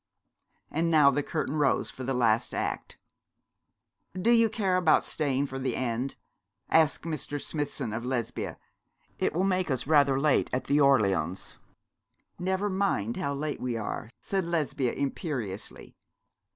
And 0.71 0.89
now 0.89 1.11
the 1.11 1.21
curtain 1.21 1.57
rose 1.57 1.91
for 1.91 2.03
the 2.03 2.15
last 2.15 2.55
act. 2.55 2.97
'Do 4.19 4.31
you 4.31 4.49
care 4.49 4.75
about 4.75 5.03
staying 5.03 5.45
for 5.45 5.59
the 5.59 5.75
end?' 5.75 6.15
asked 6.71 7.03
Mr. 7.03 7.39
Smithson 7.39 7.93
of 7.93 8.03
Lesbia. 8.03 8.57
'It 9.19 9.31
will 9.31 9.43
make 9.43 9.69
us 9.69 9.85
rather 9.85 10.19
late 10.19 10.49
at 10.51 10.63
the 10.63 10.81
Orleans.' 10.81 11.59
'Never 12.39 12.67
mind 12.67 13.17
how 13.17 13.35
late 13.35 13.61
we 13.61 13.77
are,' 13.77 14.09
said 14.19 14.45
Lesbia, 14.47 14.91
imperiously. 14.93 15.95